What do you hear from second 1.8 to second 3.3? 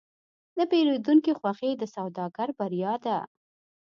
سوداګر بریا ده.